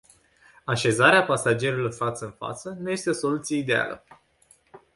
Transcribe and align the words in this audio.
Așezarea 0.65 1.23
pasagerilor 1.25 1.91
față 1.93 2.25
în 2.25 2.31
față 2.31 2.77
nu 2.79 2.89
este 2.89 3.09
o 3.09 3.13
soluție 3.13 3.57
ideală. 3.57 4.03